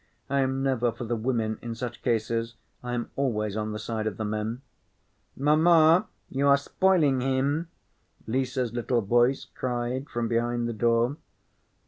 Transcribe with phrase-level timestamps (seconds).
[0.31, 2.55] I am never for the women in such cases.
[2.81, 4.63] I am always on the side of the men."
[5.37, 7.67] "Mamma, you are spoiling him,"
[8.25, 11.17] Lise's little voice cried from behind the door.